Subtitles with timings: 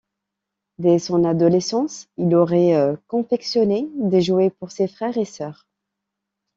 [0.79, 2.71] Dès son adolescence, il aurait
[3.07, 5.67] confectionné des jouets pour ses frères et sœurs.